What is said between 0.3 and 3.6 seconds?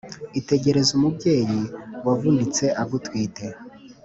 Itegereze umubyeyi Wavunitse agutwite